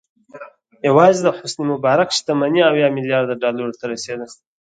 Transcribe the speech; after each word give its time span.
یوازې 0.87 1.19
د 1.23 1.29
حسن 1.37 1.59
مبارک 1.73 2.09
شتمني 2.17 2.61
اویا 2.69 2.87
میلیارده 2.95 3.35
ډالرو 3.43 3.77
ته 3.79 3.85
رسېده. 3.93 4.25